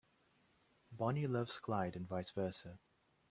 Bonnie 0.91 1.27
loves 1.27 1.59
Clyde 1.59 1.95
and 1.95 2.07
vice 2.07 2.31
versa. 2.31 2.79